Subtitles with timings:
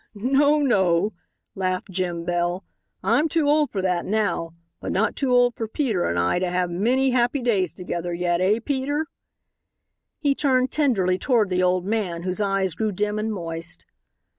[0.15, 1.13] "No, no,"
[1.53, 2.63] laughed Jim Bell;
[3.03, 4.55] "I'm too old for that now.
[4.79, 8.41] But not too old for Peter and I to have many happy days together yet,
[8.41, 9.05] eh, Peter?"
[10.17, 13.85] He turned tenderly toward the old man whose eyes grew dim and moist.